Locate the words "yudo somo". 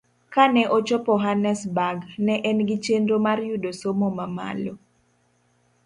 3.49-4.07